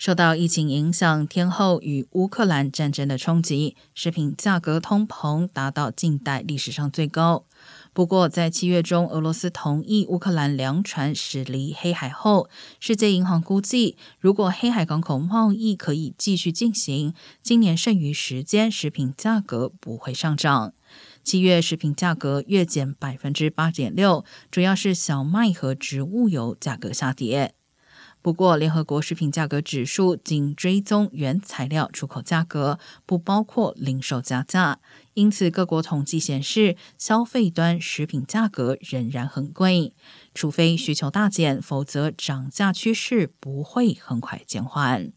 [0.00, 7.44] 受到疫情影响，天后与乌克兰战争的冲击，食品价格通膨达到近代历史上最高。
[7.92, 17.12] 不过，在七月中，俄罗斯同意乌克兰粮船驶离黑海后，世界银行估计，如果黑海港口贸易可以继续进行，
[17.42, 20.72] 今年剩余时间食品价格不会上涨。
[21.22, 27.52] 七月食品价格月减百分之八点六，主要是小麦和植物油价格下跌。
[28.22, 34.78] 不过，联合国食品价格指数仅追踪原材料出口价格，不包括零售加价。
[35.14, 39.94] 因此，各国统计显示，消费端食品价格仍然很贵。
[40.34, 45.12] 除非需求大减，否则涨价趋势不会很快减缓。